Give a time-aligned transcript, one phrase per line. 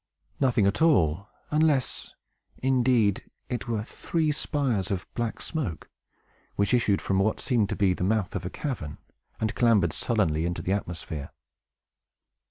[0.39, 2.15] Nothing at all; unless,
[2.57, 5.91] indeed, it were three spires of black smoke,
[6.55, 8.97] which issued from what seemed to be the mouth of a cavern,
[9.39, 11.29] and clambered sullenly into the atmosphere.